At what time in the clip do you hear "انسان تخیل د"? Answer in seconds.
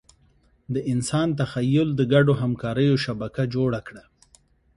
0.91-2.01